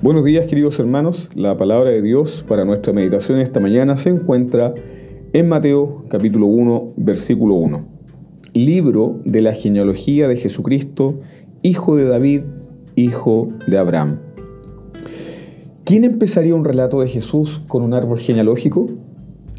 Buenos 0.00 0.24
días 0.24 0.46
queridos 0.46 0.78
hermanos, 0.78 1.28
la 1.34 1.56
palabra 1.56 1.90
de 1.90 2.00
Dios 2.00 2.44
para 2.46 2.64
nuestra 2.64 2.92
meditación 2.92 3.40
esta 3.40 3.58
mañana 3.58 3.96
se 3.96 4.10
encuentra 4.10 4.72
en 5.32 5.48
Mateo 5.48 6.04
capítulo 6.08 6.46
1 6.46 6.92
versículo 6.96 7.56
1. 7.56 7.84
Libro 8.52 9.20
de 9.24 9.42
la 9.42 9.54
genealogía 9.54 10.28
de 10.28 10.36
Jesucristo, 10.36 11.18
hijo 11.62 11.96
de 11.96 12.04
David, 12.04 12.42
hijo 12.94 13.48
de 13.66 13.76
Abraham. 13.76 14.20
¿Quién 15.82 16.04
empezaría 16.04 16.54
un 16.54 16.64
relato 16.64 17.00
de 17.00 17.08
Jesús 17.08 17.60
con 17.66 17.82
un 17.82 17.92
árbol 17.92 18.20
genealógico? 18.20 18.86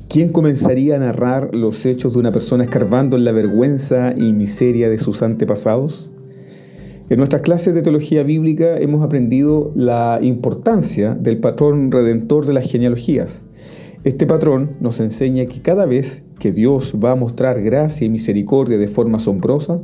¿Quién 0.07 0.32
comenzaría 0.32 0.96
a 0.96 1.00
narrar 1.00 1.54
los 1.54 1.86
hechos 1.86 2.14
de 2.14 2.19
una 2.19 2.32
persona 2.32 2.64
escarbando 2.64 3.18
en 3.18 3.25
la 3.25 3.33
vergüenza 3.33 4.14
y 4.15 4.32
miseria 4.32 4.87
de 4.87 5.00
sus 5.00 5.21
antepasados? 5.21 6.10
En 7.09 7.18
nuestras 7.18 7.41
clases 7.41 7.73
de 7.73 7.81
teología 7.81 8.21
bíblica 8.21 8.77
hemos 8.77 9.04
aprendido 9.04 9.71
la 9.75 10.19
importancia 10.21 11.15
del 11.15 11.39
patrón 11.39 11.91
redentor 11.91 12.45
de 12.45 12.54
las 12.54 12.69
genealogías. 12.69 13.43
Este 14.04 14.27
patrón 14.27 14.73
nos 14.79 14.99
enseña 14.99 15.47
que 15.47 15.59
cada 15.63 15.87
vez 15.87 16.21
que 16.37 16.51
Dios 16.51 16.93
va 17.04 17.11
a 17.11 17.15
mostrar 17.15 17.63
gracia 17.63 18.05
y 18.05 18.09
misericordia 18.09 18.77
de 18.77 18.87
forma 18.87 19.18
asombrosa, 19.18 19.79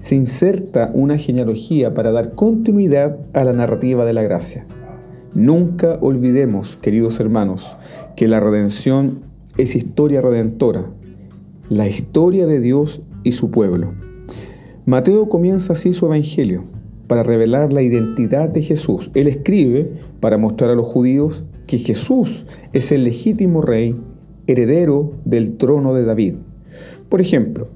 se 0.00 0.14
inserta 0.14 0.90
una 0.94 1.18
genealogía 1.18 1.92
para 1.92 2.10
dar 2.10 2.32
continuidad 2.32 3.18
a 3.34 3.44
la 3.44 3.52
narrativa 3.52 4.06
de 4.06 4.14
la 4.14 4.22
gracia. 4.22 4.64
Nunca 5.34 5.98
olvidemos, 6.00 6.76
queridos 6.80 7.20
hermanos, 7.20 7.76
que 8.16 8.28
la 8.28 8.40
redención 8.40 9.20
es 9.58 9.76
historia 9.76 10.22
redentora, 10.22 10.86
la 11.68 11.86
historia 11.86 12.46
de 12.46 12.60
Dios 12.60 13.02
y 13.24 13.32
su 13.32 13.50
pueblo. 13.50 13.92
Mateo 14.84 15.28
comienza 15.28 15.74
así 15.74 15.92
su 15.92 16.06
evangelio, 16.06 16.64
para 17.06 17.22
revelar 17.22 17.72
la 17.72 17.82
identidad 17.82 18.48
de 18.48 18.62
Jesús. 18.62 19.12
Él 19.14 19.28
escribe 19.28 19.92
para 20.18 20.38
mostrar 20.38 20.70
a 20.70 20.74
los 20.74 20.88
judíos 20.88 21.44
que 21.68 21.78
Jesús 21.78 22.46
es 22.72 22.90
el 22.90 23.04
legítimo 23.04 23.62
rey, 23.62 23.94
heredero 24.48 25.12
del 25.24 25.56
trono 25.56 25.94
de 25.94 26.04
David. 26.04 26.34
Por 27.08 27.20
ejemplo, 27.20 27.68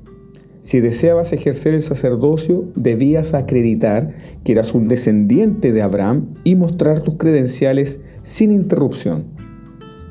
si 0.62 0.80
deseabas 0.80 1.32
ejercer 1.32 1.74
el 1.74 1.82
sacerdocio, 1.82 2.64
debías 2.74 3.34
acreditar 3.34 4.16
que 4.42 4.50
eras 4.50 4.74
un 4.74 4.88
descendiente 4.88 5.72
de 5.72 5.82
Abraham 5.82 6.34
y 6.42 6.56
mostrar 6.56 7.02
tus 7.02 7.18
credenciales 7.18 8.00
sin 8.24 8.50
interrupción, 8.50 9.26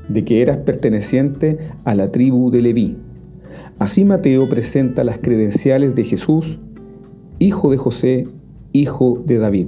de 0.07 0.23
que 0.23 0.41
eras 0.41 0.57
perteneciente 0.57 1.57
a 1.83 1.93
la 1.93 2.09
tribu 2.09 2.51
de 2.51 2.61
Leví. 2.61 2.95
Así 3.79 4.05
Mateo 4.05 4.47
presenta 4.47 5.03
las 5.03 5.17
credenciales 5.17 5.93
de 5.93 6.05
Jesús 6.05 6.57
hijo 7.39 7.69
de 7.71 7.77
José, 7.77 8.27
hijo 8.71 9.21
de 9.25 9.37
David. 9.37 9.67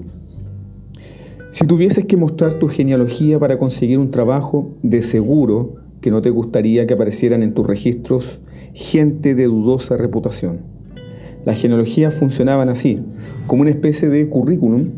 Si 1.52 1.66
tuvieses 1.66 2.06
que 2.06 2.18
mostrar 2.18 2.56
tu 2.56 2.68
genealogía 2.68 3.40
para 3.40 3.58
conseguir 3.58 3.98
un 4.00 4.12
trabajo, 4.12 4.76
de 4.84 5.02
seguro 5.02 5.76
que 6.02 6.12
no 6.12 6.22
te 6.22 6.30
gustaría 6.30 6.86
que 6.86 6.94
aparecieran 6.94 7.42
en 7.44 7.54
tus 7.54 7.66
registros 7.66 8.40
gente 8.74 9.34
de 9.34 9.46
dudosa 9.46 9.98
reputación. 9.98 10.60
Las 11.46 11.60
genealogías 11.60 12.14
funcionaban 12.14 12.70
así, 12.70 13.00
como 13.48 13.62
una 13.62 13.72
especie 13.72 14.08
de 14.10 14.28
currículum, 14.30 14.90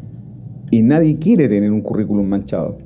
y 0.72 0.82
nadie 0.82 1.18
quiere 1.18 1.48
tener 1.48 1.72
un 1.72 1.82
currículum 1.82 2.28
manchado. 2.28 2.78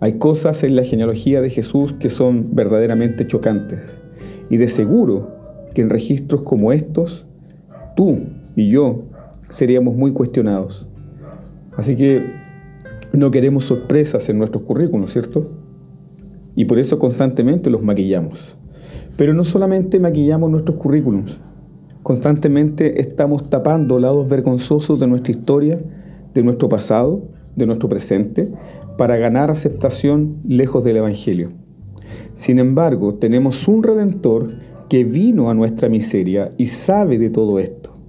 Hay 0.00 0.14
cosas 0.14 0.64
en 0.64 0.76
la 0.76 0.82
genealogía 0.82 1.40
de 1.40 1.50
Jesús 1.50 1.92
que 1.94 2.08
son 2.08 2.54
verdaderamente 2.54 3.26
chocantes, 3.26 4.00
y 4.48 4.56
de 4.56 4.68
seguro 4.68 5.30
que 5.74 5.82
en 5.82 5.90
registros 5.90 6.42
como 6.42 6.72
estos, 6.72 7.24
tú 7.94 8.18
y 8.56 8.68
yo 8.68 9.04
seríamos 9.48 9.96
muy 9.96 10.12
cuestionados. 10.12 10.88
Así 11.76 11.96
que 11.96 12.22
no 13.12 13.30
queremos 13.30 13.64
sorpresas 13.64 14.28
en 14.28 14.38
nuestros 14.38 14.64
currículos, 14.64 15.12
¿cierto? 15.12 15.50
Y 16.54 16.64
por 16.64 16.78
eso 16.78 16.98
constantemente 16.98 17.70
los 17.70 17.82
maquillamos. 17.82 18.56
Pero 19.16 19.34
no 19.34 19.44
solamente 19.44 19.98
maquillamos 19.98 20.50
nuestros 20.50 20.76
currículums, 20.76 21.40
constantemente 22.02 23.00
estamos 23.00 23.50
tapando 23.50 23.98
lados 23.98 24.28
vergonzosos 24.28 24.98
de 24.98 25.06
nuestra 25.06 25.32
historia, 25.32 25.78
de 26.32 26.42
nuestro 26.42 26.68
pasado, 26.68 27.22
de 27.56 27.66
nuestro 27.66 27.88
presente, 27.88 28.50
para 28.96 29.16
ganar 29.16 29.50
aceptación 29.50 30.36
lejos 30.46 30.84
del 30.84 30.98
Evangelio. 30.98 31.48
Sin 32.34 32.58
embargo, 32.58 33.14
tenemos 33.14 33.68
un 33.68 33.82
redentor 33.82 34.50
que 34.88 35.04
vino 35.04 35.50
a 35.50 35.54
nuestra 35.54 35.88
miseria 35.88 36.52
y 36.56 36.66
sabe 36.66 37.18
de 37.18 37.30
todo 37.30 37.58
esto. 37.58 37.99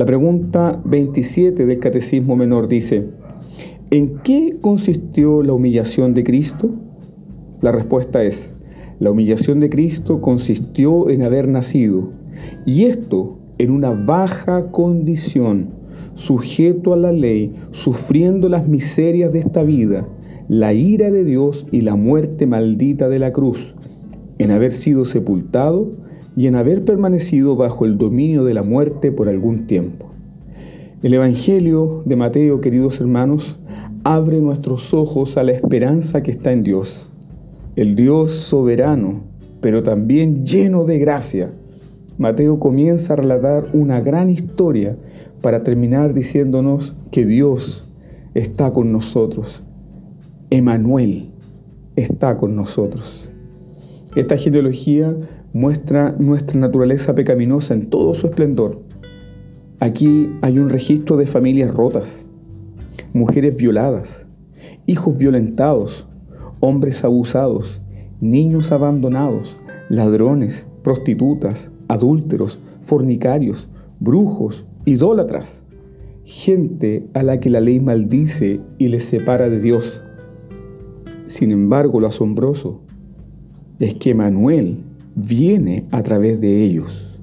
La 0.00 0.06
pregunta 0.06 0.80
27 0.86 1.66
del 1.66 1.78
Catecismo 1.78 2.34
Menor 2.34 2.68
dice, 2.68 3.08
¿en 3.90 4.16
qué 4.20 4.56
consistió 4.58 5.42
la 5.42 5.52
humillación 5.52 6.14
de 6.14 6.24
Cristo? 6.24 6.70
La 7.60 7.70
respuesta 7.70 8.24
es, 8.24 8.54
la 8.98 9.10
humillación 9.10 9.60
de 9.60 9.68
Cristo 9.68 10.22
consistió 10.22 11.10
en 11.10 11.22
haber 11.22 11.48
nacido, 11.48 12.12
y 12.64 12.84
esto 12.84 13.40
en 13.58 13.72
una 13.72 13.90
baja 13.90 14.70
condición, 14.70 15.68
sujeto 16.14 16.94
a 16.94 16.96
la 16.96 17.12
ley, 17.12 17.52
sufriendo 17.72 18.48
las 18.48 18.68
miserias 18.68 19.30
de 19.34 19.40
esta 19.40 19.64
vida, 19.64 20.08
la 20.48 20.72
ira 20.72 21.10
de 21.10 21.24
Dios 21.24 21.66
y 21.72 21.82
la 21.82 21.94
muerte 21.94 22.46
maldita 22.46 23.10
de 23.10 23.18
la 23.18 23.34
cruz, 23.34 23.74
en 24.38 24.50
haber 24.50 24.72
sido 24.72 25.04
sepultado 25.04 25.90
y 26.40 26.46
en 26.46 26.54
haber 26.54 26.86
permanecido 26.86 27.54
bajo 27.54 27.84
el 27.84 27.98
dominio 27.98 28.44
de 28.44 28.54
la 28.54 28.62
muerte 28.62 29.12
por 29.12 29.28
algún 29.28 29.66
tiempo. 29.66 30.06
El 31.02 31.12
Evangelio 31.12 32.02
de 32.06 32.16
Mateo, 32.16 32.62
queridos 32.62 32.98
hermanos, 32.98 33.60
abre 34.04 34.40
nuestros 34.40 34.94
ojos 34.94 35.36
a 35.36 35.42
la 35.42 35.52
esperanza 35.52 36.22
que 36.22 36.30
está 36.30 36.50
en 36.52 36.62
Dios, 36.62 37.10
el 37.76 37.94
Dios 37.94 38.32
soberano, 38.32 39.20
pero 39.60 39.82
también 39.82 40.42
lleno 40.42 40.86
de 40.86 40.98
gracia. 40.98 41.50
Mateo 42.16 42.58
comienza 42.58 43.12
a 43.12 43.16
relatar 43.16 43.68
una 43.74 44.00
gran 44.00 44.30
historia 44.30 44.96
para 45.42 45.62
terminar 45.62 46.14
diciéndonos 46.14 46.94
que 47.10 47.26
Dios 47.26 47.86
está 48.32 48.72
con 48.72 48.92
nosotros. 48.92 49.62
Emanuel 50.48 51.32
está 51.96 52.38
con 52.38 52.56
nosotros. 52.56 53.28
Esta 54.16 54.38
genealogía 54.38 55.14
muestra 55.52 56.14
nuestra 56.18 56.58
naturaleza 56.58 57.14
pecaminosa 57.14 57.74
en 57.74 57.90
todo 57.90 58.14
su 58.14 58.26
esplendor. 58.26 58.80
Aquí 59.80 60.30
hay 60.42 60.58
un 60.58 60.68
registro 60.68 61.16
de 61.16 61.26
familias 61.26 61.74
rotas, 61.74 62.24
mujeres 63.12 63.56
violadas, 63.56 64.26
hijos 64.86 65.16
violentados, 65.16 66.06
hombres 66.60 67.04
abusados, 67.04 67.80
niños 68.20 68.70
abandonados, 68.72 69.56
ladrones, 69.88 70.66
prostitutas, 70.82 71.70
adúlteros, 71.88 72.60
fornicarios, 72.82 73.68
brujos, 73.98 74.66
idólatras, 74.84 75.62
gente 76.24 77.08
a 77.14 77.22
la 77.22 77.40
que 77.40 77.50
la 77.50 77.60
ley 77.60 77.80
maldice 77.80 78.60
y 78.78 78.88
les 78.88 79.04
separa 79.04 79.48
de 79.48 79.60
Dios. 79.60 80.02
Sin 81.26 81.50
embargo, 81.50 82.00
lo 82.00 82.06
asombroso 82.06 82.80
es 83.78 83.94
que 83.94 84.14
Manuel 84.14 84.84
viene 85.14 85.86
a 85.90 86.02
través 86.02 86.40
de 86.40 86.62
ellos. 86.64 87.18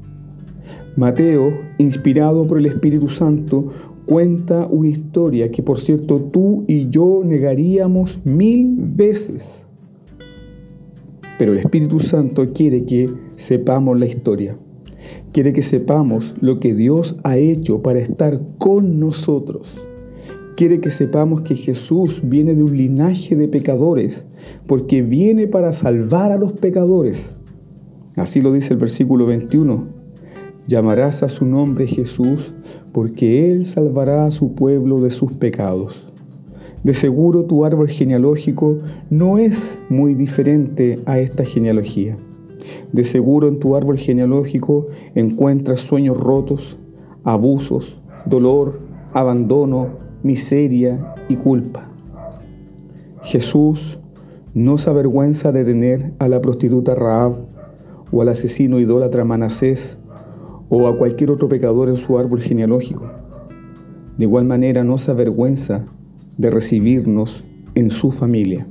Mateo, 0.96 1.52
inspirado 1.78 2.48
por 2.48 2.58
el 2.58 2.66
Espíritu 2.66 3.10
Santo, 3.10 3.68
cuenta 4.08 4.66
una 4.66 4.90
historia 4.90 5.52
que 5.52 5.62
por 5.62 5.80
cierto 5.80 6.20
tú 6.20 6.64
y 6.68 6.90
yo 6.90 7.22
negaríamos 7.24 8.20
mil 8.26 8.76
veces. 8.80 9.68
Pero 11.38 11.54
el 11.54 11.60
Espíritu 11.60 12.00
Santo 12.00 12.52
quiere 12.52 12.84
que 12.86 13.08
sepamos 13.36 14.00
la 14.00 14.08
historia. 14.08 14.58
Quiere 15.34 15.54
que 15.54 15.62
sepamos 15.62 16.34
lo 16.42 16.60
que 16.60 16.74
Dios 16.74 17.16
ha 17.24 17.38
hecho 17.38 17.84
para 17.84 18.00
estar 18.00 18.42
con 18.58 19.00
nosotros. 19.00 19.80
Quiere 20.56 20.80
que 20.80 20.90
sepamos 20.90 21.42
que 21.42 21.56
Jesús 21.56 22.22
viene 22.24 22.56
de 22.56 22.64
un 22.64 22.76
linaje 22.76 23.36
de 23.36 23.48
pecadores, 23.48 24.26
porque 24.66 25.04
viene 25.04 25.46
para 25.46 25.74
salvar 25.74 26.32
a 26.32 26.40
los 26.40 26.54
pecadores. 26.54 27.37
Así 28.18 28.42
lo 28.42 28.52
dice 28.52 28.74
el 28.74 28.80
versículo 28.80 29.28
21. 29.28 29.86
Llamarás 30.66 31.22
a 31.22 31.30
su 31.30 31.46
nombre 31.46 31.86
Jesús, 31.86 32.52
porque 32.92 33.52
Él 33.52 33.68
salvará 33.68 34.26
a 34.26 34.32
su 34.32 34.56
pueblo 34.56 35.00
de 35.00 35.12
sus 35.12 35.34
pecados. 35.34 36.12
De 36.84 36.96
seguro 36.96 37.46
tu 37.46 37.64
árbol 37.64 37.90
genealógico 37.90 38.80
no 39.12 39.38
es 39.38 39.80
muy 39.88 40.16
diferente 40.16 41.00
a 41.06 41.20
esta 41.20 41.46
genealogía. 41.46 42.18
De 42.92 43.04
seguro 43.04 43.48
en 43.48 43.60
tu 43.60 43.76
árbol 43.76 44.00
genealógico 44.00 44.88
encuentras 45.14 45.80
sueños 45.82 46.18
rotos, 46.18 46.76
abusos, 47.24 48.02
dolor, 48.26 48.80
abandono, 49.14 49.90
miseria 50.24 51.14
y 51.30 51.36
culpa. 51.36 51.88
Jesús 53.22 54.00
no 54.56 54.80
se 54.80 54.90
avergüenza 54.90 55.52
de 55.52 55.64
tener 55.64 56.14
a 56.18 56.28
la 56.28 56.42
prostituta 56.42 56.96
Raab 56.96 57.47
o 58.12 58.22
al 58.22 58.30
asesino 58.30 58.80
idólatra 58.80 59.26
Manasés 59.26 59.98
o 60.70 60.88
a 60.88 60.98
cualquier 60.98 61.32
otro 61.32 61.48
pecador 61.48 61.90
en 61.90 61.98
su 61.98 62.18
árbol 62.18 62.42
genealógico. 62.42 63.10
De 64.18 64.26
igual 64.26 64.46
manera 64.46 64.84
no 64.84 64.98
se 64.98 65.12
avergüenza 65.12 65.86
de 66.38 66.50
recibirnos 66.50 67.44
en 67.76 67.90
su 67.90 68.12
familia, 68.12 68.68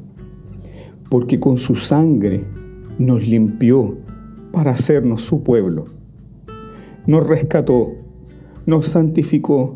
porque 1.08 1.38
con 1.38 1.58
su 1.58 1.76
sangre 1.76 2.44
nos 2.98 3.26
limpió 3.26 3.96
para 4.52 4.72
hacernos 4.72 5.22
su 5.22 5.42
pueblo. 5.42 5.86
Nos 7.06 7.26
rescató, 7.26 7.92
nos 8.66 8.86
santificó 8.86 9.74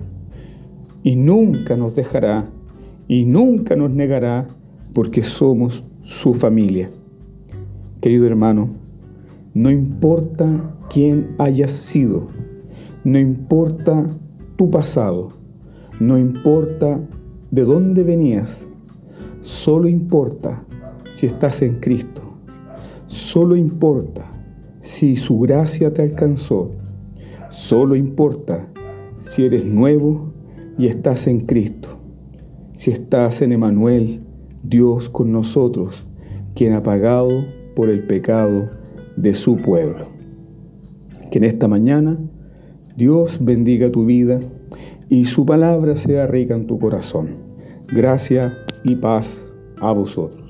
y 1.03 1.17
nunca 1.17 1.77
nos 1.77 1.95
dejará 1.95 2.49
y 3.07 3.25
nunca 3.25 3.77
nos 3.77 3.91
negará 3.91 4.49
porque 4.93 5.23
somos 5.23 5.85
su 6.03 6.35
familia. 6.35 6.91
Querido 8.01 8.27
hermano, 8.27 8.71
no 9.55 9.71
importa 9.71 10.77
quién 10.91 11.35
hayas 11.39 11.73
sido, 11.73 12.29
no 13.03 13.19
importa 13.19 14.07
tu 14.57 14.71
pasado, 14.71 15.31
no 15.99 16.19
importa 16.19 17.01
de 17.51 17.65
dónde 17.65 18.05
venías, 18.05 18.69
solo 19.43 19.89
importa 19.89 20.63
si 21.13 21.27
estás 21.27 21.63
en 21.63 21.81
Cristo, 21.81 22.23
solo 23.07 23.57
importa 23.57 24.31
si 24.81 25.17
su 25.17 25.41
gracia 25.41 25.93
te 25.93 26.03
alcanzó, 26.03 26.71
solo 27.51 27.97
importa 27.97 28.69
si 29.23 29.45
eres 29.45 29.65
nuevo 29.65 30.33
y 30.79 30.87
estás 30.87 31.27
en 31.27 31.41
Cristo, 31.41 31.89
si 32.75 32.93
estás 32.93 33.43
en 33.43 33.51
Emanuel, 33.51 34.21
Dios 34.63 35.09
con 35.11 35.33
nosotros, 35.33 36.07
quien 36.55 36.73
ha 36.75 36.85
pagado 36.85 37.45
por 37.75 37.89
el 37.89 38.07
pecado 38.07 38.80
de 39.21 39.35
su 39.35 39.57
pueblo. 39.57 40.07
Que 41.31 41.39
en 41.39 41.45
esta 41.45 41.69
mañana 41.69 42.19
Dios 42.97 43.39
bendiga 43.41 43.91
tu 43.91 44.05
vida 44.07 44.41
y 45.09 45.25
su 45.25 45.45
palabra 45.47 45.97
sea 45.97 46.27
rica 46.27 46.55
en 46.55 46.67
tu 46.67 46.79
corazón. 46.79 47.37
Gracia 47.93 48.57
y 48.85 48.97
paz 48.97 49.47
a 49.81 49.93
vosotros. 49.93 50.50